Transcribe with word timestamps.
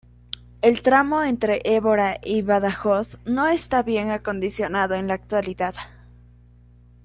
El 0.63 0.81
tramo 0.81 1.21
entre 1.23 1.61
Évora 1.63 2.15
y 2.23 2.41
Badajoz 2.41 3.19
no 3.25 3.45
está 3.47 3.83
bien 3.83 4.09
acondicionado 4.09 4.95
en 4.95 5.05
la 5.07 5.13
actualidad. 5.13 5.75